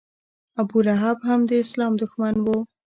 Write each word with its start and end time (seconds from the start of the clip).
ابولهب 0.61 1.17
هم 1.27 1.41
د 1.49 1.51
اسلام 1.63 1.93
دښمن 2.01 2.35
و. 2.43 2.47